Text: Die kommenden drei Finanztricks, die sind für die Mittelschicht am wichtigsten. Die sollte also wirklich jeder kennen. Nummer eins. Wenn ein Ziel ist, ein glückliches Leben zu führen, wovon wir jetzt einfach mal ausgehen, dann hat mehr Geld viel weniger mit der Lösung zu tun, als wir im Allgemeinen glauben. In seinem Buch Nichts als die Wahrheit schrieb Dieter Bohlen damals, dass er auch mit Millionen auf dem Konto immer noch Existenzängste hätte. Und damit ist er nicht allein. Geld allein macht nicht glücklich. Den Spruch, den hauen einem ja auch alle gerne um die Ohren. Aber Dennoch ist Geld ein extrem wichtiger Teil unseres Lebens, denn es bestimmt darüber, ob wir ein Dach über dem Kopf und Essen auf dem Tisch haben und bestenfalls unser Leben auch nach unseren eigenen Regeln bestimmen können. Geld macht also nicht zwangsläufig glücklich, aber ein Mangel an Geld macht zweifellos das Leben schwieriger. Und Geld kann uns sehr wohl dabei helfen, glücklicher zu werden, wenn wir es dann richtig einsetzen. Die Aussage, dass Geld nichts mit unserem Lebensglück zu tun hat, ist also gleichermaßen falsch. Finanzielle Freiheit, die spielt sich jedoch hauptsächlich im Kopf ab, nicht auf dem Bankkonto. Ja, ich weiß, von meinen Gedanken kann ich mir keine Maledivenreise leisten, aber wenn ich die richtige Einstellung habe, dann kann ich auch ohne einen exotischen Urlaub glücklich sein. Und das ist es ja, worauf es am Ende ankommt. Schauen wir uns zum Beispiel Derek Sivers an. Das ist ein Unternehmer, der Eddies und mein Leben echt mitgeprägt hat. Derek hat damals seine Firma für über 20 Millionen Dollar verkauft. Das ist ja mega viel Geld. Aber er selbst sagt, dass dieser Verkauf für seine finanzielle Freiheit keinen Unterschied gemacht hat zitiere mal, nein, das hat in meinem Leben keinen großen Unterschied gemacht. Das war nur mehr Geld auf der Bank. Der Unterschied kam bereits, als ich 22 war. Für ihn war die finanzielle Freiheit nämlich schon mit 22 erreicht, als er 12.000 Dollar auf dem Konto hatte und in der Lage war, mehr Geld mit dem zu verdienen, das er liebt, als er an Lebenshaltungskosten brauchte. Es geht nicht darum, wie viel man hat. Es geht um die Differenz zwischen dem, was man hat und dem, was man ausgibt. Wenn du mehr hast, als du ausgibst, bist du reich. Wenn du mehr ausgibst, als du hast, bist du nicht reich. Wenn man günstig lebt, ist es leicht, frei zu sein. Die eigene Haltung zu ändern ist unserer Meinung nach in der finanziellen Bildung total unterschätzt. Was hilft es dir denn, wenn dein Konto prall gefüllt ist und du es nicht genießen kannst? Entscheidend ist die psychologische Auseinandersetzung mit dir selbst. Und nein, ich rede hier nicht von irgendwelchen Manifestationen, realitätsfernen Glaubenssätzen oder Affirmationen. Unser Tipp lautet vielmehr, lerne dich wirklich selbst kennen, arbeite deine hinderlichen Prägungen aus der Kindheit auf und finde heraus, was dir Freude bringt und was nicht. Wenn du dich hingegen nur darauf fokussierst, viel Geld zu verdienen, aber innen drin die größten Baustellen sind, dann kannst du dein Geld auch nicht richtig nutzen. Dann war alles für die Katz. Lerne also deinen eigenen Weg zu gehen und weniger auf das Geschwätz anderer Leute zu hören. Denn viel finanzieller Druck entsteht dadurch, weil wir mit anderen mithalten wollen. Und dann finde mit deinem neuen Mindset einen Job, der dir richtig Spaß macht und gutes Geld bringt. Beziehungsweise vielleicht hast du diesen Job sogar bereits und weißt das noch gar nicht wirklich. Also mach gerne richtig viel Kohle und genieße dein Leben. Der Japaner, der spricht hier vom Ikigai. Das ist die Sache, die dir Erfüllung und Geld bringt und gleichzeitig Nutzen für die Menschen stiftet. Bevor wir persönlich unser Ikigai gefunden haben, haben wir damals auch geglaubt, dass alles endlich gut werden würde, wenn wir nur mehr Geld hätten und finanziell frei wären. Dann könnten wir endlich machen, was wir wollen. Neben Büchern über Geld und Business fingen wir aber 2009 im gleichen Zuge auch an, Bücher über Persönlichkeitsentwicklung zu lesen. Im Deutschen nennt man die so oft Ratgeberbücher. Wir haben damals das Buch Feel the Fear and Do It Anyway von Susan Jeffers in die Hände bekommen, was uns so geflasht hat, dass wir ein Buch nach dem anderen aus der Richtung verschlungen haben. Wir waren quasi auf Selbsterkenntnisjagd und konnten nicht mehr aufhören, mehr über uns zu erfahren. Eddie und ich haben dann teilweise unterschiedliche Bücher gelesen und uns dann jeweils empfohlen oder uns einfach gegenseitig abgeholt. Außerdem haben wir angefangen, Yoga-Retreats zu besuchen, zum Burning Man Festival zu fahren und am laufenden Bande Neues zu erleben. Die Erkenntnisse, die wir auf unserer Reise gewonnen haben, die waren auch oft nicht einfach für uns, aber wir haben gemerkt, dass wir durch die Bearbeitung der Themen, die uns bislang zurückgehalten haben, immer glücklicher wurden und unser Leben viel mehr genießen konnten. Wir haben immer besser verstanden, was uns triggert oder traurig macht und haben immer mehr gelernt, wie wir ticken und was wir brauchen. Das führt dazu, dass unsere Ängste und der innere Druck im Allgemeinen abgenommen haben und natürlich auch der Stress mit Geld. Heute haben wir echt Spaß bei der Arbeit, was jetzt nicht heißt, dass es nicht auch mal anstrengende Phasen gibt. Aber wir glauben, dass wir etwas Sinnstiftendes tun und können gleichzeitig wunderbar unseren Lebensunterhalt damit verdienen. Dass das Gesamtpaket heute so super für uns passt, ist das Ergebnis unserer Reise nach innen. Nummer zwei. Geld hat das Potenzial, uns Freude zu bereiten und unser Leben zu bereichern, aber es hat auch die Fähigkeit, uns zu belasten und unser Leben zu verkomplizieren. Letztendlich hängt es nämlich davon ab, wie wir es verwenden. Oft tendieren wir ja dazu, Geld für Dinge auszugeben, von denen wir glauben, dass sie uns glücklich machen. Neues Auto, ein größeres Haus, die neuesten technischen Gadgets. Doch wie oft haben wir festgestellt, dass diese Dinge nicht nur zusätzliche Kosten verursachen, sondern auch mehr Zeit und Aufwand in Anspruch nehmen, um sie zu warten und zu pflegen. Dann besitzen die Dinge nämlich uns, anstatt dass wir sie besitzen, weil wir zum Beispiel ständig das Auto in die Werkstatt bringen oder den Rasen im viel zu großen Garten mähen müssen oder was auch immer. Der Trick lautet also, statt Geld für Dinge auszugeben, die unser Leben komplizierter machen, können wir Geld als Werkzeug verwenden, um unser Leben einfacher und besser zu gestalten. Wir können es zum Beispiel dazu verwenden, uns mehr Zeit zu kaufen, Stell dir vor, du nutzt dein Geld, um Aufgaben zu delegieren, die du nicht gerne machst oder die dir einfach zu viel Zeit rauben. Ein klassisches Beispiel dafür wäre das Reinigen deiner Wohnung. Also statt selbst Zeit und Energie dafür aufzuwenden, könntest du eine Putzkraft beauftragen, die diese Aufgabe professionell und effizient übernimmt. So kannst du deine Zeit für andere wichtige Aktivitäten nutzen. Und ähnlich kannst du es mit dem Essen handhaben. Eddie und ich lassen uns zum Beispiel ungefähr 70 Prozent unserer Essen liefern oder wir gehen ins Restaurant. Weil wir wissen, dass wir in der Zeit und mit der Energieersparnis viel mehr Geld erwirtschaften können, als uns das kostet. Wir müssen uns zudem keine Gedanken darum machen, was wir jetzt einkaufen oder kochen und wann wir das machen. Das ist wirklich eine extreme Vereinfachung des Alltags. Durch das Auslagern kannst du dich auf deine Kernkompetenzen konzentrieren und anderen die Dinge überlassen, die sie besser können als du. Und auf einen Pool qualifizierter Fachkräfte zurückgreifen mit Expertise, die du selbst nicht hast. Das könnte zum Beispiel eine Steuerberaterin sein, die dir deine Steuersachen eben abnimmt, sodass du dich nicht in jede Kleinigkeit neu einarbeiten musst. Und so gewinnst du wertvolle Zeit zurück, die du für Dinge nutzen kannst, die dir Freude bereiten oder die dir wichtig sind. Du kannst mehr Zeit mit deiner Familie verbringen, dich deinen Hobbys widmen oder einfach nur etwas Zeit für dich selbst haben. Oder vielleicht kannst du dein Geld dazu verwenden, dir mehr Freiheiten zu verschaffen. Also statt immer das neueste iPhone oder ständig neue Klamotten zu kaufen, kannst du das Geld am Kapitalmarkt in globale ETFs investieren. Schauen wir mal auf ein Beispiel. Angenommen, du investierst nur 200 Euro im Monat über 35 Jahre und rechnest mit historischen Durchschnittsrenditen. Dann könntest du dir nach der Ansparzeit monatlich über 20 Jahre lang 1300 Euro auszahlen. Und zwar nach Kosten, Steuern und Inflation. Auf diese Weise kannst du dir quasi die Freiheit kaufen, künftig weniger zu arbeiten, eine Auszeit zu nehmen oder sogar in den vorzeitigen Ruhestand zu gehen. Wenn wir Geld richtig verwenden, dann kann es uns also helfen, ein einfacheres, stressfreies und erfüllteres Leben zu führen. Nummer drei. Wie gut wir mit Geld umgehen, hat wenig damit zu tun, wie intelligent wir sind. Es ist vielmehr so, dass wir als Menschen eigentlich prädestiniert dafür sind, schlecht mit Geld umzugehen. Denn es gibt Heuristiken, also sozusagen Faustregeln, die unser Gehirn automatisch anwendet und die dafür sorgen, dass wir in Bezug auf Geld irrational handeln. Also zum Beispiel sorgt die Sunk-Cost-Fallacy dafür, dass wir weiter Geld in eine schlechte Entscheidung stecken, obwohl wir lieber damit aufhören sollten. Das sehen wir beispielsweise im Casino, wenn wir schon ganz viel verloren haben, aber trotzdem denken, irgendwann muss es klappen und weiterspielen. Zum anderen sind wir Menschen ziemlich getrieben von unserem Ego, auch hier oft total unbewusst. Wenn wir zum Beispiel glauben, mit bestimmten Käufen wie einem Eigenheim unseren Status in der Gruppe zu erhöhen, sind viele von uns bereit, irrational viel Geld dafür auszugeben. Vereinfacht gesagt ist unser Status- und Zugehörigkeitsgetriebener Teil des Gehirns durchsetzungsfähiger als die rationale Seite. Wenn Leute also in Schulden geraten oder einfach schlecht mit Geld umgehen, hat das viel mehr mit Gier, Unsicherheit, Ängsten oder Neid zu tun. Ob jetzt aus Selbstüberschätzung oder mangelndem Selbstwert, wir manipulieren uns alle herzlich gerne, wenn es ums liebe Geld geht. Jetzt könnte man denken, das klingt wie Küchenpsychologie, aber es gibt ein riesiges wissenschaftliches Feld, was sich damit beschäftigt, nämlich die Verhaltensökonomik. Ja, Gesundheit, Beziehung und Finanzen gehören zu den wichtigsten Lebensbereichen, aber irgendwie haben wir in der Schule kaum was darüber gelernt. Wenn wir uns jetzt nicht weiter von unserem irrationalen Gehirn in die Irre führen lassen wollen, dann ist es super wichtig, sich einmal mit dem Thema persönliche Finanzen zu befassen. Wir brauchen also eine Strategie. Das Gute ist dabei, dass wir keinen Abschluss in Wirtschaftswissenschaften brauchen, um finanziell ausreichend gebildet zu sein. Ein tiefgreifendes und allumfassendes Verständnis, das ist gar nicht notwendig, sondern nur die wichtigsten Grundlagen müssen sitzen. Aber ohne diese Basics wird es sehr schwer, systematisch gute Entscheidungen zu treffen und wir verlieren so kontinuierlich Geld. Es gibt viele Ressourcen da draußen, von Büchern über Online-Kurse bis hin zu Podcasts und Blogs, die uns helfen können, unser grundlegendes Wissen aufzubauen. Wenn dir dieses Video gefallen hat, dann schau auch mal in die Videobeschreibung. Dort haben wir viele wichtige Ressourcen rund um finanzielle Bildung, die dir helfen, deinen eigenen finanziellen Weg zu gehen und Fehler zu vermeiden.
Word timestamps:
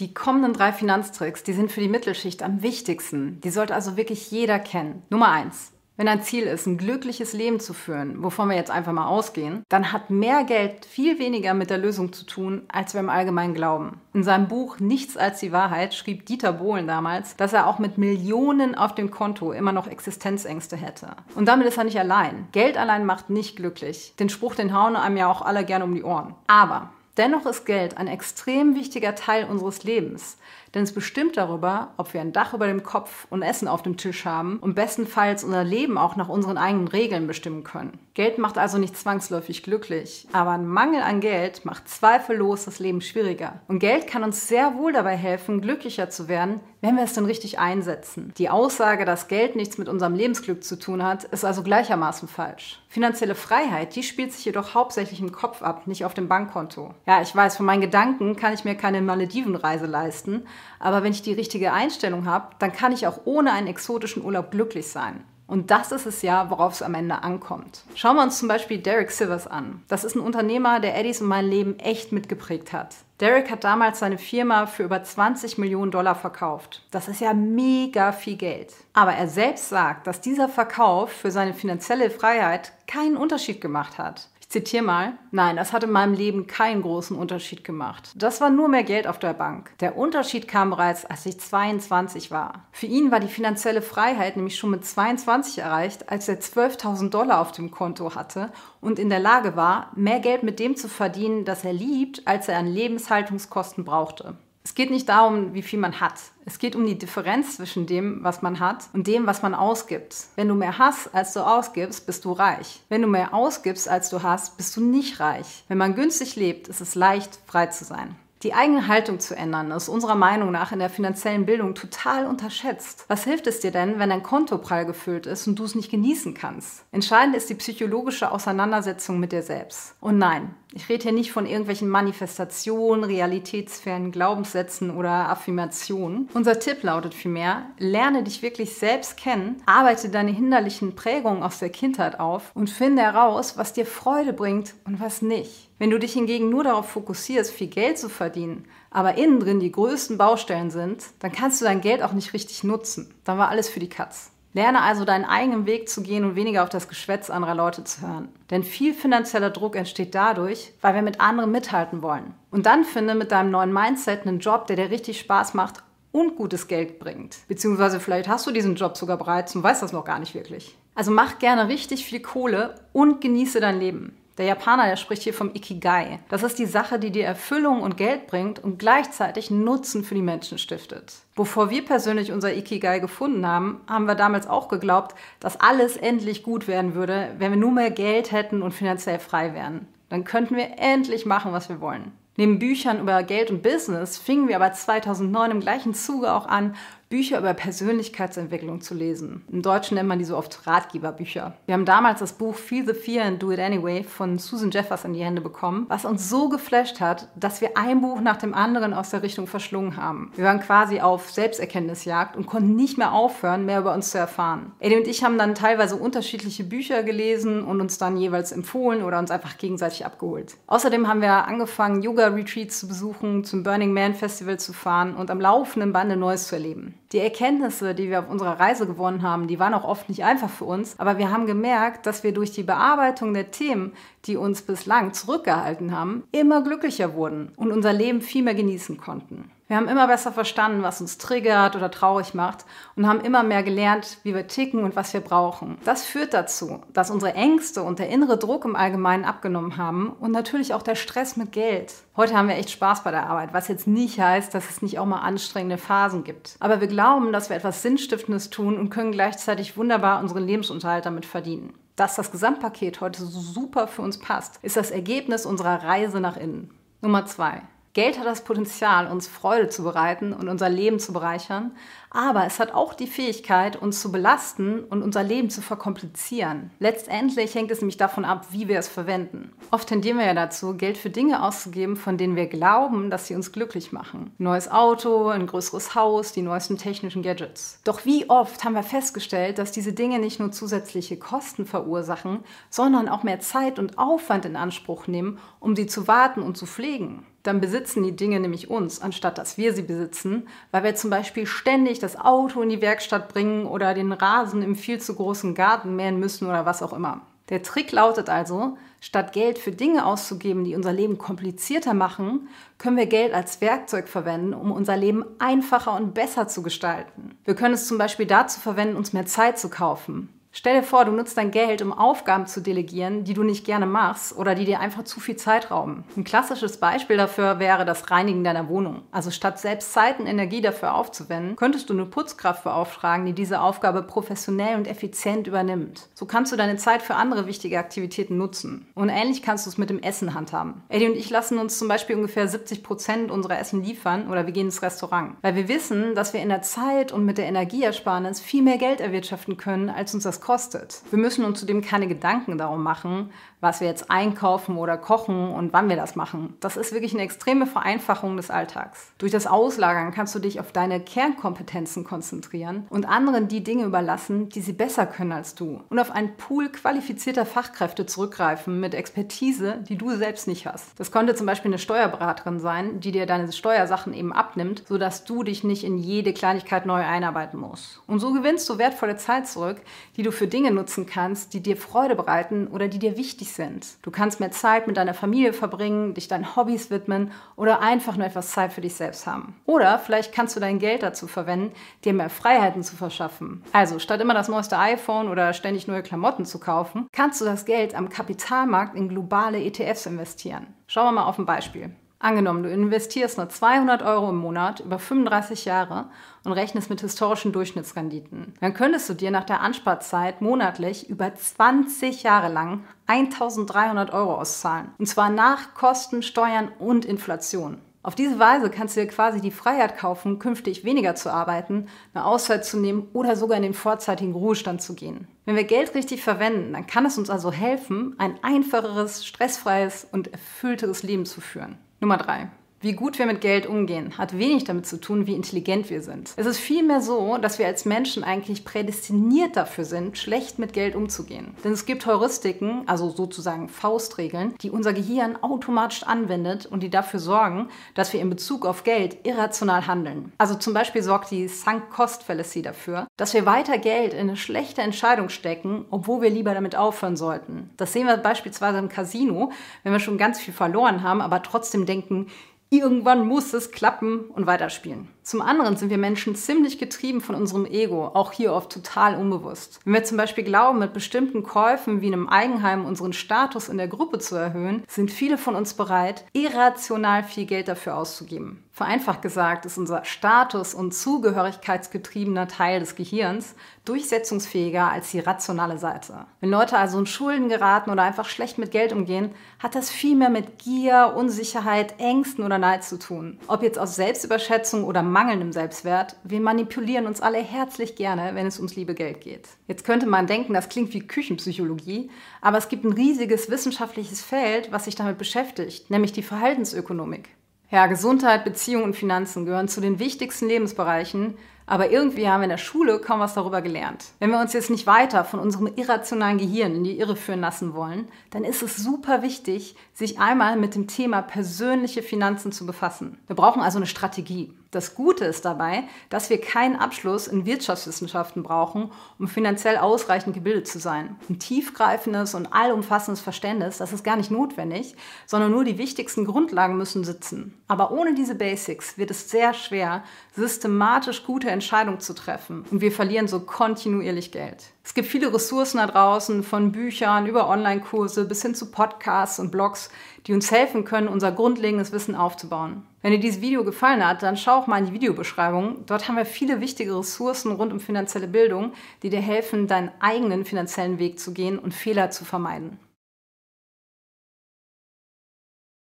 Die 0.00 0.14
kommenden 0.14 0.54
drei 0.54 0.72
Finanztricks, 0.72 1.42
die 1.42 1.52
sind 1.52 1.70
für 1.70 1.80
die 1.80 1.88
Mittelschicht 1.88 2.42
am 2.42 2.62
wichtigsten. 2.62 3.38
Die 3.42 3.50
sollte 3.50 3.74
also 3.74 3.98
wirklich 3.98 4.30
jeder 4.30 4.58
kennen. 4.58 5.02
Nummer 5.10 5.30
eins. 5.30 5.72
Wenn 5.98 6.08
ein 6.08 6.22
Ziel 6.22 6.44
ist, 6.44 6.66
ein 6.66 6.78
glückliches 6.78 7.34
Leben 7.34 7.60
zu 7.60 7.74
führen, 7.74 8.22
wovon 8.22 8.48
wir 8.48 8.56
jetzt 8.56 8.70
einfach 8.70 8.94
mal 8.94 9.08
ausgehen, 9.08 9.62
dann 9.68 9.92
hat 9.92 10.08
mehr 10.08 10.44
Geld 10.44 10.86
viel 10.86 11.18
weniger 11.18 11.52
mit 11.52 11.68
der 11.68 11.76
Lösung 11.76 12.14
zu 12.14 12.24
tun, 12.24 12.62
als 12.68 12.94
wir 12.94 13.00
im 13.00 13.10
Allgemeinen 13.10 13.52
glauben. 13.52 14.00
In 14.14 14.24
seinem 14.24 14.48
Buch 14.48 14.78
Nichts 14.80 15.18
als 15.18 15.40
die 15.40 15.52
Wahrheit 15.52 15.92
schrieb 15.92 16.24
Dieter 16.24 16.54
Bohlen 16.54 16.86
damals, 16.86 17.36
dass 17.36 17.52
er 17.52 17.66
auch 17.66 17.78
mit 17.78 17.98
Millionen 17.98 18.74
auf 18.74 18.94
dem 18.94 19.10
Konto 19.10 19.52
immer 19.52 19.72
noch 19.72 19.86
Existenzängste 19.86 20.78
hätte. 20.78 21.08
Und 21.34 21.46
damit 21.46 21.66
ist 21.68 21.76
er 21.76 21.84
nicht 21.84 22.00
allein. 22.00 22.48
Geld 22.52 22.78
allein 22.78 23.04
macht 23.04 23.28
nicht 23.28 23.56
glücklich. 23.56 24.14
Den 24.18 24.30
Spruch, 24.30 24.54
den 24.54 24.72
hauen 24.72 24.96
einem 24.96 25.18
ja 25.18 25.30
auch 25.30 25.42
alle 25.42 25.66
gerne 25.66 25.84
um 25.84 25.94
die 25.94 26.04
Ohren. 26.04 26.34
Aber 26.46 26.88
Dennoch 27.20 27.44
ist 27.44 27.66
Geld 27.66 27.98
ein 27.98 28.08
extrem 28.08 28.74
wichtiger 28.74 29.14
Teil 29.14 29.44
unseres 29.44 29.84
Lebens, 29.84 30.38
denn 30.74 30.84
es 30.84 30.92
bestimmt 30.92 31.36
darüber, 31.36 31.92
ob 31.96 32.14
wir 32.14 32.20
ein 32.20 32.32
Dach 32.32 32.54
über 32.54 32.66
dem 32.66 32.82
Kopf 32.82 33.26
und 33.30 33.42
Essen 33.42 33.68
auf 33.68 33.82
dem 33.82 33.96
Tisch 33.96 34.24
haben 34.24 34.58
und 34.60 34.74
bestenfalls 34.74 35.44
unser 35.44 35.64
Leben 35.64 35.98
auch 35.98 36.16
nach 36.16 36.28
unseren 36.28 36.58
eigenen 36.58 36.88
Regeln 36.88 37.26
bestimmen 37.26 37.64
können. 37.64 37.98
Geld 38.14 38.38
macht 38.38 38.58
also 38.58 38.78
nicht 38.78 38.96
zwangsläufig 38.96 39.62
glücklich, 39.62 40.26
aber 40.32 40.50
ein 40.50 40.66
Mangel 40.66 41.02
an 41.02 41.20
Geld 41.20 41.64
macht 41.64 41.88
zweifellos 41.88 42.64
das 42.64 42.78
Leben 42.78 43.00
schwieriger. 43.00 43.60
Und 43.68 43.78
Geld 43.78 44.06
kann 44.06 44.22
uns 44.22 44.48
sehr 44.48 44.76
wohl 44.76 44.92
dabei 44.92 45.16
helfen, 45.16 45.60
glücklicher 45.60 46.10
zu 46.10 46.28
werden, 46.28 46.60
wenn 46.80 46.96
wir 46.96 47.04
es 47.04 47.12
dann 47.12 47.24
richtig 47.24 47.58
einsetzen. 47.58 48.32
Die 48.38 48.48
Aussage, 48.48 49.04
dass 49.04 49.28
Geld 49.28 49.56
nichts 49.56 49.78
mit 49.78 49.88
unserem 49.88 50.14
Lebensglück 50.14 50.64
zu 50.64 50.78
tun 50.78 51.02
hat, 51.02 51.24
ist 51.24 51.44
also 51.44 51.62
gleichermaßen 51.62 52.28
falsch. 52.28 52.80
Finanzielle 52.88 53.34
Freiheit, 53.34 53.94
die 53.94 54.02
spielt 54.02 54.32
sich 54.32 54.44
jedoch 54.44 54.74
hauptsächlich 54.74 55.20
im 55.20 55.32
Kopf 55.32 55.62
ab, 55.62 55.86
nicht 55.86 56.04
auf 56.04 56.14
dem 56.14 56.28
Bankkonto. 56.28 56.94
Ja, 57.06 57.22
ich 57.22 57.34
weiß, 57.34 57.56
von 57.56 57.66
meinen 57.66 57.82
Gedanken 57.82 58.36
kann 58.36 58.54
ich 58.54 58.64
mir 58.64 58.74
keine 58.74 59.00
Maledivenreise 59.02 59.86
leisten, 59.86 60.46
aber 60.78 61.02
wenn 61.02 61.12
ich 61.12 61.22
die 61.22 61.32
richtige 61.32 61.72
Einstellung 61.72 62.26
habe, 62.26 62.54
dann 62.58 62.72
kann 62.72 62.92
ich 62.92 63.06
auch 63.06 63.20
ohne 63.24 63.52
einen 63.52 63.66
exotischen 63.66 64.24
Urlaub 64.24 64.50
glücklich 64.50 64.88
sein. 64.88 65.24
Und 65.50 65.72
das 65.72 65.90
ist 65.90 66.06
es 66.06 66.22
ja, 66.22 66.48
worauf 66.48 66.74
es 66.74 66.82
am 66.82 66.94
Ende 66.94 67.24
ankommt. 67.24 67.82
Schauen 67.96 68.14
wir 68.14 68.22
uns 68.22 68.38
zum 68.38 68.46
Beispiel 68.46 68.78
Derek 68.78 69.10
Sivers 69.10 69.48
an. 69.48 69.82
Das 69.88 70.04
ist 70.04 70.14
ein 70.14 70.20
Unternehmer, 70.20 70.78
der 70.78 70.96
Eddies 70.96 71.20
und 71.20 71.26
mein 71.26 71.44
Leben 71.44 71.76
echt 71.80 72.12
mitgeprägt 72.12 72.72
hat. 72.72 72.94
Derek 73.18 73.50
hat 73.50 73.64
damals 73.64 73.98
seine 73.98 74.16
Firma 74.16 74.66
für 74.66 74.84
über 74.84 75.02
20 75.02 75.58
Millionen 75.58 75.90
Dollar 75.90 76.14
verkauft. 76.14 76.86
Das 76.92 77.08
ist 77.08 77.20
ja 77.20 77.34
mega 77.34 78.12
viel 78.12 78.36
Geld. 78.36 78.72
Aber 78.92 79.12
er 79.12 79.26
selbst 79.26 79.68
sagt, 79.68 80.06
dass 80.06 80.20
dieser 80.20 80.48
Verkauf 80.48 81.10
für 81.10 81.32
seine 81.32 81.52
finanzielle 81.52 82.10
Freiheit 82.10 82.72
keinen 82.86 83.16
Unterschied 83.16 83.60
gemacht 83.60 83.98
hat 83.98 84.29
zitiere 84.50 84.82
mal, 84.82 85.12
nein, 85.30 85.56
das 85.56 85.72
hat 85.72 85.84
in 85.84 85.92
meinem 85.92 86.12
Leben 86.12 86.48
keinen 86.48 86.82
großen 86.82 87.16
Unterschied 87.16 87.62
gemacht. 87.62 88.10
Das 88.16 88.40
war 88.40 88.50
nur 88.50 88.68
mehr 88.68 88.82
Geld 88.82 89.06
auf 89.06 89.20
der 89.20 89.32
Bank. 89.32 89.72
Der 89.78 89.96
Unterschied 89.96 90.48
kam 90.48 90.70
bereits, 90.70 91.04
als 91.06 91.24
ich 91.24 91.38
22 91.38 92.32
war. 92.32 92.66
Für 92.72 92.86
ihn 92.86 93.12
war 93.12 93.20
die 93.20 93.28
finanzielle 93.28 93.80
Freiheit 93.80 94.36
nämlich 94.36 94.58
schon 94.58 94.70
mit 94.70 94.84
22 94.84 95.58
erreicht, 95.58 96.10
als 96.10 96.28
er 96.28 96.40
12.000 96.40 97.10
Dollar 97.10 97.40
auf 97.40 97.52
dem 97.52 97.70
Konto 97.70 98.16
hatte 98.16 98.50
und 98.80 98.98
in 98.98 99.08
der 99.08 99.20
Lage 99.20 99.54
war, 99.54 99.92
mehr 99.94 100.18
Geld 100.18 100.42
mit 100.42 100.58
dem 100.58 100.76
zu 100.76 100.88
verdienen, 100.88 101.44
das 101.44 101.64
er 101.64 101.72
liebt, 101.72 102.26
als 102.26 102.48
er 102.48 102.58
an 102.58 102.66
Lebenshaltungskosten 102.66 103.84
brauchte. 103.84 104.36
Es 104.62 104.74
geht 104.74 104.90
nicht 104.90 105.08
darum, 105.08 105.54
wie 105.54 105.62
viel 105.62 105.78
man 105.78 106.00
hat. 106.00 106.14
Es 106.44 106.58
geht 106.58 106.76
um 106.76 106.84
die 106.84 106.98
Differenz 106.98 107.56
zwischen 107.56 107.86
dem, 107.86 108.22
was 108.22 108.42
man 108.42 108.60
hat 108.60 108.84
und 108.92 109.06
dem, 109.06 109.26
was 109.26 109.42
man 109.42 109.54
ausgibt. 109.54 110.16
Wenn 110.36 110.48
du 110.48 110.54
mehr 110.54 110.78
hast, 110.78 111.14
als 111.14 111.32
du 111.32 111.40
ausgibst, 111.40 112.06
bist 112.06 112.24
du 112.24 112.32
reich. 112.32 112.82
Wenn 112.88 113.02
du 113.02 113.08
mehr 113.08 113.32
ausgibst, 113.32 113.88
als 113.88 114.10
du 114.10 114.22
hast, 114.22 114.58
bist 114.58 114.76
du 114.76 114.82
nicht 114.82 115.18
reich. 115.18 115.64
Wenn 115.68 115.78
man 115.78 115.94
günstig 115.94 116.36
lebt, 116.36 116.68
ist 116.68 116.82
es 116.82 116.94
leicht, 116.94 117.38
frei 117.46 117.66
zu 117.66 117.84
sein. 117.84 118.16
Die 118.42 118.54
eigene 118.54 118.88
Haltung 118.88 119.20
zu 119.20 119.36
ändern 119.36 119.70
ist 119.70 119.90
unserer 119.90 120.14
Meinung 120.14 120.50
nach 120.50 120.72
in 120.72 120.78
der 120.78 120.88
finanziellen 120.88 121.44
Bildung 121.44 121.74
total 121.74 122.26
unterschätzt. 122.26 123.04
Was 123.06 123.24
hilft 123.24 123.46
es 123.46 123.60
dir 123.60 123.70
denn, 123.70 123.98
wenn 123.98 124.08
dein 124.08 124.22
Konto 124.22 124.56
prall 124.56 124.86
gefüllt 124.86 125.26
ist 125.26 125.46
und 125.46 125.58
du 125.58 125.64
es 125.64 125.74
nicht 125.74 125.90
genießen 125.90 126.32
kannst? 126.32 126.84
Entscheidend 126.90 127.36
ist 127.36 127.50
die 127.50 127.54
psychologische 127.54 128.32
Auseinandersetzung 128.32 129.20
mit 129.20 129.32
dir 129.32 129.42
selbst. 129.42 129.94
Und 130.00 130.16
nein, 130.16 130.54
ich 130.72 130.88
rede 130.88 131.04
hier 131.04 131.12
nicht 131.12 131.32
von 131.32 131.46
irgendwelchen 131.46 131.88
Manifestationen, 131.88 133.04
realitätsfernen 133.04 134.12
Glaubenssätzen 134.12 134.90
oder 134.90 135.28
Affirmationen. 135.28 136.28
Unser 136.32 136.60
Tipp 136.60 136.82
lautet 136.82 137.12
vielmehr, 137.14 137.66
lerne 137.78 138.22
dich 138.22 138.42
wirklich 138.42 138.74
selbst 138.74 139.16
kennen, 139.16 139.62
arbeite 139.66 140.10
deine 140.10 140.30
hinderlichen 140.30 140.94
Prägungen 140.94 141.42
aus 141.42 141.58
der 141.58 141.70
Kindheit 141.70 142.20
auf 142.20 142.52
und 142.54 142.70
finde 142.70 143.02
heraus, 143.02 143.58
was 143.58 143.72
dir 143.72 143.86
Freude 143.86 144.32
bringt 144.32 144.74
und 144.84 145.00
was 145.00 145.22
nicht. 145.22 145.68
Wenn 145.78 145.90
du 145.90 145.98
dich 145.98 146.12
hingegen 146.12 146.50
nur 146.50 146.62
darauf 146.62 146.90
fokussierst, 146.90 147.50
viel 147.50 147.68
Geld 147.68 147.98
zu 147.98 148.08
verdienen, 148.08 148.66
aber 148.90 149.16
innen 149.16 149.40
drin 149.40 149.60
die 149.60 149.72
größten 149.72 150.18
Baustellen 150.18 150.70
sind, 150.70 151.04
dann 151.20 151.32
kannst 151.32 151.60
du 151.60 151.64
dein 151.64 151.80
Geld 151.80 152.02
auch 152.02 152.12
nicht 152.12 152.32
richtig 152.32 152.64
nutzen. 152.64 153.14
Dann 153.24 153.38
war 153.38 153.48
alles 153.48 153.68
für 153.68 153.80
die 153.80 153.88
Katz. 153.88 154.30
Lerne 154.52 154.82
also 154.82 155.04
deinen 155.04 155.24
eigenen 155.24 155.66
Weg 155.66 155.88
zu 155.88 156.02
gehen 156.02 156.24
und 156.24 156.34
weniger 156.34 156.64
auf 156.64 156.68
das 156.68 156.88
Geschwätz 156.88 157.30
anderer 157.30 157.54
Leute 157.54 157.84
zu 157.84 158.02
hören. 158.02 158.28
Denn 158.50 158.64
viel 158.64 158.94
finanzieller 158.94 159.50
Druck 159.50 159.76
entsteht 159.76 160.14
dadurch, 160.14 160.72
weil 160.80 160.94
wir 160.94 161.02
mit 161.02 161.20
anderen 161.20 161.52
mithalten 161.52 162.02
wollen. 162.02 162.34
Und 162.50 162.66
dann 162.66 162.84
finde 162.84 163.14
mit 163.14 163.30
deinem 163.30 163.52
neuen 163.52 163.72
Mindset 163.72 164.26
einen 164.26 164.40
Job, 164.40 164.66
der 164.66 164.76
dir 164.76 164.90
richtig 164.90 165.20
Spaß 165.20 165.54
macht 165.54 165.82
und 166.12 166.36
gutes 166.36 166.66
Geld 166.66 166.98
bringt. 166.98 167.36
Beziehungsweise 167.46 168.00
vielleicht 168.00 168.28
hast 168.28 168.46
du 168.46 168.50
diesen 168.50 168.74
Job 168.74 168.96
sogar 168.96 169.16
bereits 169.16 169.54
und 169.54 169.62
weißt 169.62 169.82
das 169.82 169.92
noch 169.92 170.04
gar 170.04 170.18
nicht 170.18 170.34
wirklich. 170.34 170.76
Also 170.96 171.12
mach 171.12 171.38
gerne 171.38 171.68
richtig 171.68 172.04
viel 172.04 172.20
Kohle 172.20 172.74
und 172.92 173.20
genieße 173.20 173.60
dein 173.60 173.78
Leben. 173.78 174.16
Der 174.40 174.46
Japaner, 174.46 174.86
der 174.86 174.96
spricht 174.96 175.22
hier 175.22 175.34
vom 175.34 175.50
Ikigai. 175.54 176.18
Das 176.30 176.42
ist 176.42 176.58
die 176.58 176.64
Sache, 176.64 176.98
die 176.98 177.10
dir 177.10 177.26
Erfüllung 177.26 177.82
und 177.82 177.98
Geld 177.98 178.26
bringt 178.26 178.58
und 178.58 178.78
gleichzeitig 178.78 179.50
Nutzen 179.50 180.02
für 180.02 180.14
die 180.14 180.22
Menschen 180.22 180.56
stiftet. 180.56 181.12
Bevor 181.36 181.68
wir 181.68 181.84
persönlich 181.84 182.32
unser 182.32 182.54
Ikigai 182.54 183.00
gefunden 183.00 183.46
haben, 183.46 183.82
haben 183.86 184.06
wir 184.06 184.14
damals 184.14 184.48
auch 184.48 184.68
geglaubt, 184.68 185.14
dass 185.40 185.60
alles 185.60 185.98
endlich 185.98 186.42
gut 186.42 186.68
werden 186.68 186.94
würde, 186.94 187.34
wenn 187.36 187.52
wir 187.52 187.58
nur 187.58 187.72
mehr 187.72 187.90
Geld 187.90 188.32
hätten 188.32 188.62
und 188.62 188.72
finanziell 188.72 189.18
frei 189.18 189.52
wären. 189.52 189.86
Dann 190.08 190.24
könnten 190.24 190.56
wir 190.56 190.78
endlich 190.78 191.26
machen, 191.26 191.52
was 191.52 191.68
wir 191.68 191.82
wollen. 191.82 192.10
Neben 192.38 192.58
Büchern 192.58 193.00
über 193.00 193.22
Geld 193.22 193.50
und 193.50 193.62
Business 193.62 194.16
fingen 194.16 194.48
wir 194.48 194.56
aber 194.56 194.72
2009 194.72 195.50
im 195.50 195.60
gleichen 195.60 195.92
Zuge 195.92 196.32
auch 196.32 196.46
an, 196.46 196.76
Bücher 197.10 197.40
über 197.40 197.54
Persönlichkeitsentwicklung 197.54 198.82
zu 198.82 198.94
lesen. 198.94 199.42
Im 199.50 199.62
Deutschen 199.62 199.96
nennt 199.96 200.08
man 200.08 200.20
die 200.20 200.24
so 200.24 200.36
oft 200.36 200.64
Ratgeberbücher. 200.68 201.54
Wir 201.66 201.74
haben 201.74 201.84
damals 201.84 202.20
das 202.20 202.34
Buch 202.34 202.54
Feel 202.54 202.86
the 202.86 202.94
Fear 202.94 203.24
and 203.24 203.42
Do 203.42 203.50
It 203.50 203.58
Anyway 203.58 204.04
von 204.04 204.38
Susan 204.38 204.70
Jeffers 204.70 205.04
in 205.04 205.14
die 205.14 205.24
Hände 205.24 205.40
bekommen, 205.40 205.86
was 205.88 206.04
uns 206.04 206.30
so 206.30 206.48
geflasht 206.48 207.00
hat, 207.00 207.26
dass 207.34 207.60
wir 207.60 207.76
ein 207.76 208.00
Buch 208.00 208.20
nach 208.20 208.36
dem 208.36 208.54
anderen 208.54 208.94
aus 208.94 209.10
der 209.10 209.24
Richtung 209.24 209.48
verschlungen 209.48 209.96
haben. 209.96 210.30
Wir 210.36 210.44
waren 210.44 210.60
quasi 210.60 211.00
auf 211.00 211.32
Selbsterkenntnisjagd 211.32 212.36
und 212.36 212.46
konnten 212.46 212.76
nicht 212.76 212.96
mehr 212.96 213.12
aufhören, 213.12 213.66
mehr 213.66 213.80
über 213.80 213.92
uns 213.92 214.12
zu 214.12 214.18
erfahren. 214.18 214.70
Eddie 214.78 214.98
und 214.98 215.08
ich 215.08 215.24
haben 215.24 215.36
dann 215.36 215.56
teilweise 215.56 215.96
unterschiedliche 215.96 216.62
Bücher 216.62 217.02
gelesen 217.02 217.64
und 217.64 217.80
uns 217.80 217.98
dann 217.98 218.18
jeweils 218.18 218.52
empfohlen 218.52 219.02
oder 219.02 219.18
uns 219.18 219.32
einfach 219.32 219.58
gegenseitig 219.58 220.06
abgeholt. 220.06 220.54
Außerdem 220.68 221.08
haben 221.08 221.22
wir 221.22 221.48
angefangen, 221.48 222.02
Yoga-Retreats 222.02 222.78
zu 222.78 222.86
besuchen, 222.86 223.42
zum 223.42 223.64
Burning 223.64 223.92
Man 223.92 224.14
Festival 224.14 224.60
zu 224.60 224.72
fahren 224.72 225.16
und 225.16 225.28
am 225.32 225.40
laufenden 225.40 225.92
Bande 225.92 226.16
Neues 226.16 226.46
zu 226.46 226.54
erleben. 226.54 226.94
Die 227.12 227.18
Erkenntnisse, 227.18 227.92
die 227.92 228.08
wir 228.08 228.20
auf 228.20 228.30
unserer 228.30 228.60
Reise 228.60 228.86
gewonnen 228.86 229.22
haben, 229.22 229.48
die 229.48 229.58
waren 229.58 229.74
auch 229.74 229.82
oft 229.82 230.08
nicht 230.08 230.22
einfach 230.22 230.48
für 230.48 230.64
uns, 230.64 230.98
aber 231.00 231.18
wir 231.18 231.32
haben 231.32 231.46
gemerkt, 231.46 232.06
dass 232.06 232.22
wir 232.22 232.32
durch 232.32 232.52
die 232.52 232.62
Bearbeitung 232.62 233.34
der 233.34 233.50
Themen, 233.50 233.94
die 234.26 234.36
uns 234.36 234.62
bislang 234.62 235.12
zurückgehalten 235.12 235.90
haben, 235.90 236.22
immer 236.30 236.62
glücklicher 236.62 237.14
wurden 237.14 237.50
und 237.56 237.72
unser 237.72 237.92
Leben 237.92 238.20
viel 238.20 238.44
mehr 238.44 238.54
genießen 238.54 238.96
konnten. 238.96 239.50
Wir 239.70 239.76
haben 239.76 239.86
immer 239.86 240.08
besser 240.08 240.32
verstanden, 240.32 240.82
was 240.82 241.00
uns 241.00 241.16
triggert 241.16 241.76
oder 241.76 241.92
traurig 241.92 242.34
macht 242.34 242.64
und 242.96 243.06
haben 243.06 243.20
immer 243.20 243.44
mehr 243.44 243.62
gelernt, 243.62 244.18
wie 244.24 244.34
wir 244.34 244.48
ticken 244.48 244.82
und 244.82 244.96
was 244.96 245.14
wir 245.14 245.20
brauchen. 245.20 245.78
Das 245.84 246.04
führt 246.04 246.34
dazu, 246.34 246.82
dass 246.92 247.08
unsere 247.08 247.34
Ängste 247.34 247.84
und 247.84 248.00
der 248.00 248.08
innere 248.08 248.36
Druck 248.36 248.64
im 248.64 248.74
Allgemeinen 248.74 249.24
abgenommen 249.24 249.76
haben 249.76 250.10
und 250.18 250.32
natürlich 250.32 250.74
auch 250.74 250.82
der 250.82 250.96
Stress 250.96 251.36
mit 251.36 251.52
Geld. 251.52 251.94
Heute 252.16 252.36
haben 252.36 252.48
wir 252.48 252.56
echt 252.56 252.70
Spaß 252.70 253.04
bei 253.04 253.12
der 253.12 253.30
Arbeit, 253.30 253.54
was 253.54 253.68
jetzt 253.68 253.86
nicht 253.86 254.18
heißt, 254.18 254.52
dass 254.52 254.68
es 254.68 254.82
nicht 254.82 254.98
auch 254.98 255.06
mal 255.06 255.20
anstrengende 255.20 255.78
Phasen 255.78 256.24
gibt. 256.24 256.56
Aber 256.58 256.80
wir 256.80 256.88
glauben, 256.88 257.32
dass 257.32 257.48
wir 257.48 257.54
etwas 257.54 257.80
Sinnstiftendes 257.82 258.50
tun 258.50 258.76
und 258.76 258.90
können 258.90 259.12
gleichzeitig 259.12 259.76
wunderbar 259.76 260.18
unseren 260.20 260.48
Lebensunterhalt 260.48 261.06
damit 261.06 261.26
verdienen. 261.26 261.74
Dass 261.94 262.16
das 262.16 262.32
Gesamtpaket 262.32 263.00
heute 263.00 263.22
so 263.22 263.38
super 263.38 263.86
für 263.86 264.02
uns 264.02 264.18
passt, 264.18 264.58
ist 264.62 264.76
das 264.76 264.90
Ergebnis 264.90 265.46
unserer 265.46 265.84
Reise 265.84 266.18
nach 266.18 266.36
innen. 266.36 266.74
Nummer 267.02 267.24
zwei. 267.26 267.62
Geld 267.92 268.20
hat 268.20 268.26
das 268.26 268.44
Potenzial, 268.44 269.10
uns 269.10 269.26
Freude 269.26 269.68
zu 269.68 269.82
bereiten 269.82 270.32
und 270.32 270.48
unser 270.48 270.68
Leben 270.68 271.00
zu 271.00 271.12
bereichern, 271.12 271.72
aber 272.10 272.46
es 272.46 272.60
hat 272.60 272.72
auch 272.72 272.94
die 272.94 273.08
Fähigkeit, 273.08 273.74
uns 273.74 274.00
zu 274.00 274.12
belasten 274.12 274.84
und 274.84 275.02
unser 275.02 275.24
Leben 275.24 275.50
zu 275.50 275.60
verkomplizieren. 275.60 276.70
Letztendlich 276.78 277.54
hängt 277.54 277.72
es 277.72 277.80
nämlich 277.80 277.96
davon 277.96 278.24
ab, 278.24 278.46
wie 278.50 278.68
wir 278.68 278.78
es 278.78 278.86
verwenden. 278.86 279.52
Oft 279.72 279.88
tendieren 279.88 280.18
wir 280.18 280.26
ja 280.26 280.34
dazu, 280.34 280.74
Geld 280.74 280.98
für 280.98 281.10
Dinge 281.10 281.42
auszugeben, 281.42 281.96
von 281.96 282.16
denen 282.16 282.36
wir 282.36 282.46
glauben, 282.46 283.10
dass 283.10 283.26
sie 283.26 283.34
uns 283.34 283.50
glücklich 283.50 283.90
machen. 283.90 284.32
Neues 284.38 284.70
Auto, 284.70 285.28
ein 285.28 285.48
größeres 285.48 285.96
Haus, 285.96 286.30
die 286.30 286.42
neuesten 286.42 286.78
technischen 286.78 287.22
Gadgets. 287.22 287.80
Doch 287.82 288.04
wie 288.04 288.30
oft 288.30 288.64
haben 288.64 288.74
wir 288.74 288.84
festgestellt, 288.84 289.58
dass 289.58 289.72
diese 289.72 289.92
Dinge 289.92 290.20
nicht 290.20 290.38
nur 290.38 290.52
zusätzliche 290.52 291.16
Kosten 291.16 291.66
verursachen, 291.66 292.44
sondern 292.70 293.08
auch 293.08 293.24
mehr 293.24 293.40
Zeit 293.40 293.80
und 293.80 293.98
Aufwand 293.98 294.44
in 294.44 294.54
Anspruch 294.54 295.08
nehmen, 295.08 295.38
um 295.58 295.74
sie 295.74 295.86
zu 295.88 296.06
warten 296.06 296.42
und 296.42 296.56
zu 296.56 296.66
pflegen. 296.66 297.26
Dann 297.42 297.60
besitzen 297.60 298.02
die 298.02 298.16
Dinge 298.16 298.38
nämlich 298.38 298.68
uns, 298.68 299.00
anstatt 299.00 299.38
dass 299.38 299.56
wir 299.56 299.72
sie 299.72 299.82
besitzen, 299.82 300.46
weil 300.70 300.84
wir 300.84 300.94
zum 300.94 301.10
Beispiel 301.10 301.46
ständig 301.46 301.98
das 301.98 302.18
Auto 302.18 302.60
in 302.60 302.68
die 302.68 302.82
Werkstatt 302.82 303.28
bringen 303.32 303.66
oder 303.66 303.94
den 303.94 304.12
Rasen 304.12 304.62
im 304.62 304.76
viel 304.76 305.00
zu 305.00 305.14
großen 305.14 305.54
Garten 305.54 305.96
mähen 305.96 306.20
müssen 306.20 306.46
oder 306.46 306.66
was 306.66 306.82
auch 306.82 306.92
immer. 306.92 307.22
Der 307.48 307.62
Trick 307.62 307.90
lautet 307.90 308.28
also, 308.28 308.76
statt 309.00 309.32
Geld 309.32 309.58
für 309.58 309.72
Dinge 309.72 310.06
auszugeben, 310.06 310.64
die 310.64 310.76
unser 310.76 310.92
Leben 310.92 311.18
komplizierter 311.18 311.94
machen, 311.94 312.48
können 312.78 312.96
wir 312.96 313.06
Geld 313.06 313.34
als 313.34 313.60
Werkzeug 313.60 314.08
verwenden, 314.08 314.54
um 314.54 314.70
unser 314.70 314.96
Leben 314.96 315.24
einfacher 315.38 315.96
und 315.96 316.14
besser 316.14 316.46
zu 316.46 316.62
gestalten. 316.62 317.36
Wir 317.44 317.54
können 317.54 317.74
es 317.74 317.88
zum 317.88 317.98
Beispiel 317.98 318.26
dazu 318.26 318.60
verwenden, 318.60 318.96
uns 318.96 319.12
mehr 319.12 319.26
Zeit 319.26 319.58
zu 319.58 319.68
kaufen, 319.68 320.28
Stell 320.52 320.80
dir 320.80 320.82
vor, 320.82 321.04
du 321.04 321.12
nutzt 321.12 321.38
dein 321.38 321.52
Geld, 321.52 321.80
um 321.80 321.92
Aufgaben 321.92 322.46
zu 322.46 322.60
delegieren, 322.60 323.22
die 323.22 323.34
du 323.34 323.44
nicht 323.44 323.64
gerne 323.64 323.86
machst 323.86 324.36
oder 324.36 324.56
die 324.56 324.64
dir 324.64 324.80
einfach 324.80 325.04
zu 325.04 325.20
viel 325.20 325.36
Zeit 325.36 325.70
rauben. 325.70 326.02
Ein 326.16 326.24
klassisches 326.24 326.78
Beispiel 326.78 327.16
dafür 327.16 327.60
wäre 327.60 327.84
das 327.84 328.10
Reinigen 328.10 328.42
deiner 328.42 328.68
Wohnung. 328.68 329.02
Also 329.12 329.30
statt 329.30 329.60
selbst 329.60 329.92
Zeit 329.92 330.18
und 330.18 330.26
Energie 330.26 330.60
dafür 330.60 330.94
aufzuwenden, 330.94 331.54
könntest 331.54 331.88
du 331.88 331.94
eine 331.94 332.04
Putzkraft 332.04 332.64
beauftragen, 332.64 333.26
die 333.26 333.32
diese 333.32 333.60
Aufgabe 333.60 334.02
professionell 334.02 334.76
und 334.76 334.88
effizient 334.88 335.46
übernimmt. 335.46 336.08
So 336.14 336.26
kannst 336.26 336.50
du 336.50 336.56
deine 336.56 336.76
Zeit 336.76 337.02
für 337.02 337.14
andere 337.14 337.46
wichtige 337.46 337.78
Aktivitäten 337.78 338.36
nutzen. 338.36 338.88
Und 338.94 339.08
ähnlich 339.08 339.42
kannst 339.42 339.66
du 339.66 339.70
es 339.70 339.78
mit 339.78 339.88
dem 339.88 340.02
Essen 340.02 340.34
handhaben. 340.34 340.82
Eddie 340.88 341.08
und 341.08 341.16
ich 341.16 341.30
lassen 341.30 341.58
uns 341.58 341.78
zum 341.78 341.86
Beispiel 341.86 342.16
ungefähr 342.16 342.48
70 342.48 342.82
Prozent 342.82 343.30
unserer 343.30 343.60
Essen 343.60 343.84
liefern 343.84 344.28
oder 344.28 344.46
wir 344.46 344.52
gehen 344.52 344.66
ins 344.66 344.82
Restaurant. 344.82 345.36
Weil 345.42 345.54
wir 345.54 345.68
wissen, 345.68 346.16
dass 346.16 346.32
wir 346.34 346.42
in 346.42 346.48
der 346.48 346.62
Zeit 346.62 347.12
und 347.12 347.24
mit 347.24 347.38
der 347.38 347.46
Energieersparnis 347.46 348.40
viel 348.40 348.62
mehr 348.62 348.78
Geld 348.78 349.00
erwirtschaften 349.00 349.56
können, 349.56 349.88
als 349.88 350.12
uns 350.12 350.24
das 350.24 350.39
kostet. 350.40 351.02
Wir 351.10 351.18
müssen 351.18 351.44
uns 351.44 351.60
zudem 351.60 351.82
keine 351.82 352.08
Gedanken 352.08 352.58
darum 352.58 352.82
machen, 352.82 353.30
was 353.60 353.80
wir 353.80 353.88
jetzt 353.88 354.10
einkaufen 354.10 354.76
oder 354.76 354.96
kochen 354.96 355.52
und 355.52 355.72
wann 355.72 355.88
wir 355.88 355.96
das 355.96 356.16
machen. 356.16 356.54
Das 356.60 356.76
ist 356.76 356.92
wirklich 356.92 357.12
eine 357.12 357.22
extreme 357.22 357.66
Vereinfachung 357.66 358.36
des 358.36 358.50
Alltags. 358.50 359.12
Durch 359.18 359.32
das 359.32 359.46
Auslagern 359.46 360.12
kannst 360.12 360.34
du 360.34 360.38
dich 360.38 360.60
auf 360.60 360.72
deine 360.72 361.00
Kernkompetenzen 361.00 362.04
konzentrieren 362.04 362.86
und 362.88 363.06
anderen 363.06 363.48
die 363.48 363.62
Dinge 363.62 363.84
überlassen, 363.84 364.48
die 364.48 364.62
sie 364.62 364.72
besser 364.72 365.06
können 365.06 365.32
als 365.32 365.54
du. 365.54 365.82
Und 365.90 365.98
auf 365.98 366.10
einen 366.10 366.36
Pool 366.36 366.70
qualifizierter 366.70 367.44
Fachkräfte 367.44 368.06
zurückgreifen 368.06 368.80
mit 368.80 368.94
Expertise, 368.94 369.84
die 369.88 369.96
du 369.96 370.10
selbst 370.16 370.48
nicht 370.48 370.66
hast. 370.66 370.98
Das 370.98 371.12
könnte 371.12 371.34
zum 371.34 371.46
Beispiel 371.46 371.70
eine 371.70 371.78
Steuerberaterin 371.78 372.60
sein, 372.60 373.00
die 373.00 373.12
dir 373.12 373.26
deine 373.26 373.52
Steuersachen 373.52 374.14
eben 374.14 374.32
abnimmt, 374.32 374.84
sodass 374.88 375.24
du 375.24 375.42
dich 375.42 375.64
nicht 375.64 375.84
in 375.84 375.98
jede 375.98 376.32
Kleinigkeit 376.32 376.86
neu 376.86 377.02
einarbeiten 377.04 377.60
musst. 377.60 378.00
Und 378.06 378.20
so 378.20 378.32
gewinnst 378.32 378.68
du 378.68 378.78
wertvolle 378.78 379.16
Zeit 379.16 379.46
zurück, 379.46 379.80
die 380.16 380.22
du 380.30 380.36
für 380.36 380.46
Dinge 380.46 380.70
nutzen 380.70 381.06
kannst, 381.06 381.54
die 381.54 381.60
dir 381.60 381.76
Freude 381.76 382.14
bereiten 382.14 382.68
oder 382.68 382.88
die 382.88 382.98
dir 382.98 383.16
wichtig 383.16 383.52
sind. 383.52 383.86
Du 384.02 384.10
kannst 384.10 384.38
mehr 384.38 384.52
Zeit 384.52 384.86
mit 384.86 384.96
deiner 384.96 385.14
Familie 385.14 385.52
verbringen, 385.52 386.14
dich 386.14 386.28
deinen 386.28 386.54
Hobbys 386.54 386.90
widmen 386.90 387.32
oder 387.56 387.80
einfach 387.80 388.16
nur 388.16 388.26
etwas 388.26 388.52
Zeit 388.52 388.72
für 388.72 388.80
dich 388.80 388.94
selbst 388.94 389.26
haben. 389.26 389.56
Oder 389.66 389.98
vielleicht 389.98 390.32
kannst 390.32 390.54
du 390.54 390.60
dein 390.60 390.78
Geld 390.78 391.02
dazu 391.02 391.26
verwenden, 391.26 391.72
dir 392.04 392.12
mehr 392.12 392.30
Freiheiten 392.30 392.82
zu 392.82 392.96
verschaffen. 392.96 393.62
Also 393.72 393.98
statt 393.98 394.20
immer 394.20 394.34
das 394.34 394.48
neueste 394.48 394.78
iPhone 394.78 395.28
oder 395.28 395.52
ständig 395.52 395.88
neue 395.88 396.02
Klamotten 396.02 396.44
zu 396.44 396.60
kaufen, 396.60 397.08
kannst 397.12 397.40
du 397.40 397.44
das 397.44 397.64
Geld 397.64 397.94
am 397.94 398.08
Kapitalmarkt 398.08 398.94
in 398.94 399.08
globale 399.08 399.60
ETFs 399.60 400.06
investieren. 400.06 400.68
Schauen 400.86 401.06
wir 401.06 401.12
mal 401.12 401.24
auf 401.24 401.38
ein 401.38 401.46
Beispiel. 401.46 401.90
Angenommen, 402.22 402.62
du 402.62 402.70
investierst 402.70 403.38
nur 403.38 403.48
200 403.48 404.02
Euro 404.02 404.28
im 404.28 404.36
Monat 404.36 404.80
über 404.80 404.98
35 404.98 405.64
Jahre 405.64 406.10
und 406.44 406.52
rechnest 406.52 406.90
mit 406.90 407.00
historischen 407.00 407.50
Durchschnittsrenditen. 407.50 408.52
Dann 408.60 408.74
könntest 408.74 409.08
du 409.08 409.14
dir 409.14 409.30
nach 409.30 409.44
der 409.44 409.62
Ansparzeit 409.62 410.42
monatlich 410.42 411.08
über 411.08 411.34
20 411.34 412.22
Jahre 412.22 412.52
lang 412.52 412.84
1300 413.06 414.12
Euro 414.12 414.34
auszahlen. 414.34 414.90
Und 414.98 415.06
zwar 415.06 415.30
nach 415.30 415.72
Kosten, 415.72 416.22
Steuern 416.22 416.68
und 416.78 417.06
Inflation. 417.06 417.78
Auf 418.02 418.14
diese 418.14 418.38
Weise 418.38 418.68
kannst 418.68 418.96
du 418.96 419.00
dir 419.00 419.08
quasi 419.08 419.40
die 419.40 419.50
Freiheit 419.50 419.96
kaufen, 419.96 420.38
künftig 420.38 420.84
weniger 420.84 421.14
zu 421.14 421.32
arbeiten, 421.32 421.86
eine 422.12 422.26
Auszeit 422.26 422.66
zu 422.66 422.78
nehmen 422.78 423.08
oder 423.14 423.34
sogar 423.34 423.56
in 423.56 423.62
den 423.62 423.74
vorzeitigen 423.74 424.34
Ruhestand 424.34 424.82
zu 424.82 424.94
gehen. 424.94 425.26
Wenn 425.46 425.56
wir 425.56 425.64
Geld 425.64 425.94
richtig 425.94 426.22
verwenden, 426.22 426.74
dann 426.74 426.86
kann 426.86 427.06
es 427.06 427.16
uns 427.16 427.30
also 427.30 427.50
helfen, 427.50 428.14
ein 428.18 428.38
einfacheres, 428.42 429.26
stressfreies 429.26 430.06
und 430.12 430.32
erfüllteres 430.32 431.02
Leben 431.02 431.24
zu 431.24 431.40
führen. 431.40 431.78
Nummer 432.00 432.16
drei. 432.16 432.59
Wie 432.82 432.94
gut 432.94 433.18
wir 433.18 433.26
mit 433.26 433.42
Geld 433.42 433.66
umgehen, 433.66 434.16
hat 434.16 434.38
wenig 434.38 434.64
damit 434.64 434.86
zu 434.86 434.98
tun, 434.98 435.26
wie 435.26 435.34
intelligent 435.34 435.90
wir 435.90 436.00
sind. 436.00 436.32
Es 436.36 436.46
ist 436.46 436.58
vielmehr 436.58 437.02
so, 437.02 437.36
dass 437.36 437.58
wir 437.58 437.66
als 437.66 437.84
Menschen 437.84 438.24
eigentlich 438.24 438.64
prädestiniert 438.64 439.54
dafür 439.54 439.84
sind, 439.84 440.16
schlecht 440.16 440.58
mit 440.58 440.72
Geld 440.72 440.94
umzugehen. 440.94 441.54
Denn 441.62 441.72
es 441.72 441.84
gibt 441.84 442.06
Heuristiken, 442.06 442.84
also 442.86 443.10
sozusagen 443.10 443.68
Faustregeln, 443.68 444.54
die 444.62 444.70
unser 444.70 444.94
Gehirn 444.94 445.36
automatisch 445.42 446.04
anwendet 446.04 446.64
und 446.64 446.82
die 446.82 446.88
dafür 446.88 447.20
sorgen, 447.20 447.68
dass 447.92 448.14
wir 448.14 448.20
in 448.22 448.30
Bezug 448.30 448.64
auf 448.64 448.82
Geld 448.82 449.26
irrational 449.26 449.86
handeln. 449.86 450.32
Also 450.38 450.54
zum 450.54 450.72
Beispiel 450.72 451.02
sorgt 451.02 451.32
die 451.32 451.48
Sunk-Cost-Fallacy 451.48 452.62
dafür, 452.62 453.08
dass 453.18 453.34
wir 453.34 453.44
weiter 453.44 453.76
Geld 453.76 454.14
in 454.14 454.20
eine 454.20 454.38
schlechte 454.38 454.80
Entscheidung 454.80 455.28
stecken, 455.28 455.84
obwohl 455.90 456.22
wir 456.22 456.30
lieber 456.30 456.54
damit 456.54 456.76
aufhören 456.76 457.18
sollten. 457.18 457.68
Das 457.76 457.92
sehen 457.92 458.06
wir 458.06 458.16
beispielsweise 458.16 458.78
im 458.78 458.88
Casino, 458.88 459.52
wenn 459.82 459.92
wir 459.92 460.00
schon 460.00 460.16
ganz 460.16 460.40
viel 460.40 460.54
verloren 460.54 461.02
haben, 461.02 461.20
aber 461.20 461.42
trotzdem 461.42 461.84
denken, 461.84 462.28
irgendwann 462.70 463.26
muss 463.26 463.52
es 463.52 463.72
klappen 463.72 464.30
und 464.30 464.46
weiterspielen. 464.46 465.08
Zum 465.22 465.42
anderen 465.42 465.76
sind 465.76 465.90
wir 465.90 465.98
Menschen 465.98 466.34
ziemlich 466.34 466.78
getrieben 466.78 467.20
von 467.20 467.34
unserem 467.34 467.66
Ego, 467.66 468.06
auch 468.14 468.32
hier 468.32 468.52
oft 468.52 468.72
total 468.72 469.16
unbewusst. 469.16 469.80
Wenn 469.84 469.94
wir 469.94 470.04
zum 470.04 470.16
Beispiel 470.16 470.44
glauben, 470.44 470.78
mit 470.78 470.92
bestimmten 470.92 471.42
Käufen 471.42 472.00
wie 472.00 472.06
einem 472.06 472.28
Eigenheim 472.28 472.84
unseren 472.84 473.12
Status 473.12 473.68
in 473.68 473.78
der 473.78 473.88
Gruppe 473.88 474.18
zu 474.18 474.36
erhöhen, 474.36 474.82
sind 474.88 475.10
viele 475.10 475.38
von 475.38 475.54
uns 475.54 475.74
bereit, 475.74 476.24
irrational 476.32 477.22
viel 477.22 477.44
Geld 477.44 477.68
dafür 477.68 477.96
auszugeben. 477.96 478.64
Vereinfacht 478.72 479.20
gesagt 479.20 479.66
ist 479.66 479.76
unser 479.76 480.06
Status- 480.06 480.72
und 480.72 480.94
Zugehörigkeitsgetriebener 480.94 482.48
Teil 482.48 482.80
des 482.80 482.94
Gehirns 482.94 483.54
durchsetzungsfähiger 483.84 484.90
als 484.90 485.10
die 485.10 485.20
rationale 485.20 485.76
Seite. 485.76 486.26
Wenn 486.40 486.50
Leute 486.50 486.78
also 486.78 486.98
in 486.98 487.06
Schulden 487.06 487.48
geraten 487.48 487.90
oder 487.90 488.04
einfach 488.04 488.26
schlecht 488.28 488.56
mit 488.56 488.70
Geld 488.70 488.92
umgehen, 488.92 489.32
hat 489.58 489.74
das 489.74 489.90
viel 489.90 490.16
mehr 490.16 490.30
mit 490.30 490.58
Gier, 490.58 491.12
Unsicherheit, 491.16 491.98
Ängsten 491.98 492.44
oder 492.44 492.58
Neid 492.58 492.84
zu 492.84 492.98
tun. 492.98 493.38
Ob 493.48 493.62
jetzt 493.62 493.78
aus 493.78 493.96
Selbstüberschätzung 493.96 494.84
oder 494.84 495.02
mangelndem 495.10 495.52
Selbstwert, 495.52 496.16
wir 496.24 496.40
manipulieren 496.40 497.06
uns 497.06 497.20
alle 497.20 497.38
herzlich 497.38 497.96
gerne, 497.96 498.34
wenn 498.34 498.46
es 498.46 498.58
ums 498.58 498.76
liebe 498.76 498.94
Geld 498.94 499.20
geht. 499.20 499.48
Jetzt 499.66 499.84
könnte 499.84 500.06
man 500.06 500.26
denken, 500.26 500.54
das 500.54 500.68
klingt 500.68 500.94
wie 500.94 501.06
Küchenpsychologie, 501.06 502.10
aber 502.40 502.58
es 502.58 502.68
gibt 502.68 502.84
ein 502.84 502.92
riesiges 502.92 503.50
wissenschaftliches 503.50 504.22
Feld, 504.22 504.72
was 504.72 504.86
sich 504.86 504.94
damit 504.94 505.18
beschäftigt, 505.18 505.90
nämlich 505.90 506.12
die 506.12 506.22
Verhaltensökonomik. 506.22 507.28
Ja, 507.70 507.86
Gesundheit, 507.86 508.44
Beziehung 508.44 508.82
und 508.82 508.96
Finanzen 508.96 509.44
gehören 509.44 509.68
zu 509.68 509.80
den 509.80 510.00
wichtigsten 510.00 510.48
Lebensbereichen, 510.48 511.34
aber 511.70 511.92
irgendwie 511.92 512.28
haben 512.28 512.40
wir 512.40 512.46
in 512.46 512.50
der 512.50 512.56
Schule 512.56 512.98
kaum 512.98 513.20
was 513.20 513.34
darüber 513.34 513.62
gelernt. 513.62 514.06
Wenn 514.18 514.30
wir 514.30 514.40
uns 514.40 514.54
jetzt 514.54 514.70
nicht 514.70 514.88
weiter 514.88 515.24
von 515.24 515.38
unserem 515.38 515.68
irrationalen 515.76 516.38
Gehirn 516.38 516.74
in 516.74 516.82
die 516.82 516.98
Irre 516.98 517.14
führen 517.14 517.40
lassen 517.40 517.74
wollen, 517.74 518.08
dann 518.30 518.42
ist 518.42 518.60
es 518.60 518.76
super 518.76 519.22
wichtig, 519.22 519.76
sich 519.94 520.18
einmal 520.18 520.56
mit 520.56 520.74
dem 520.74 520.88
Thema 520.88 521.22
persönliche 521.22 522.02
Finanzen 522.02 522.50
zu 522.50 522.66
befassen. 522.66 523.18
Wir 523.28 523.36
brauchen 523.36 523.62
also 523.62 523.78
eine 523.78 523.86
Strategie. 523.86 524.52
Das 524.70 524.94
Gute 524.94 525.24
ist 525.24 525.44
dabei, 525.44 525.84
dass 526.10 526.30
wir 526.30 526.40
keinen 526.40 526.76
Abschluss 526.76 527.26
in 527.26 527.44
Wirtschaftswissenschaften 527.44 528.44
brauchen, 528.44 528.92
um 529.18 529.26
finanziell 529.26 529.76
ausreichend 529.76 530.32
gebildet 530.32 530.68
zu 530.68 530.78
sein. 530.78 531.16
Ein 531.28 531.40
tiefgreifendes 531.40 532.34
und 532.34 532.52
allumfassendes 532.52 533.20
Verständnis, 533.20 533.78
das 533.78 533.92
ist 533.92 534.04
gar 534.04 534.16
nicht 534.16 534.30
notwendig, 534.30 534.94
sondern 535.26 535.50
nur 535.50 535.64
die 535.64 535.76
wichtigsten 535.76 536.24
Grundlagen 536.24 536.76
müssen 536.76 537.02
sitzen. 537.02 537.54
Aber 537.66 537.90
ohne 537.90 538.14
diese 538.14 538.36
Basics 538.36 538.96
wird 538.96 539.10
es 539.10 539.28
sehr 539.28 539.54
schwer, 539.54 540.04
systematisch 540.36 541.24
gute 541.24 541.50
Entscheidungen 541.50 541.98
zu 541.98 542.14
treffen 542.14 542.64
und 542.70 542.80
wir 542.80 542.92
verlieren 542.92 543.26
so 543.26 543.40
kontinuierlich 543.40 544.30
Geld. 544.30 544.66
Es 544.84 544.94
gibt 544.94 545.08
viele 545.08 545.32
Ressourcen 545.32 545.78
da 545.78 545.86
draußen, 545.86 546.42
von 546.42 546.72
Büchern 546.72 547.26
über 547.26 547.48
Online-Kurse 547.48 548.24
bis 548.24 548.42
hin 548.42 548.54
zu 548.54 548.70
Podcasts 548.70 549.38
und 549.38 549.50
Blogs, 549.50 549.90
die 550.26 550.32
uns 550.32 550.50
helfen 550.50 550.84
können, 550.84 551.08
unser 551.08 551.32
grundlegendes 551.32 551.92
Wissen 551.92 552.14
aufzubauen. 552.14 552.86
Wenn 553.02 553.12
dir 553.12 553.20
dieses 553.20 553.40
Video 553.40 553.64
gefallen 553.64 554.06
hat, 554.06 554.22
dann 554.22 554.36
schau 554.36 554.58
auch 554.58 554.66
mal 554.66 554.78
in 554.78 554.86
die 554.86 554.92
Videobeschreibung. 554.92 555.86
Dort 555.86 556.06
haben 556.06 556.16
wir 556.16 556.26
viele 556.26 556.60
wichtige 556.60 556.98
Ressourcen 556.98 557.52
rund 557.52 557.72
um 557.72 557.80
finanzielle 557.80 558.28
Bildung, 558.28 558.74
die 559.02 559.08
dir 559.08 559.20
helfen, 559.20 559.66
deinen 559.66 559.90
eigenen 560.00 560.44
finanziellen 560.44 560.98
Weg 560.98 561.18
zu 561.18 561.32
gehen 561.32 561.58
und 561.58 561.72
Fehler 561.72 562.10
zu 562.10 562.26
vermeiden. 562.26 562.78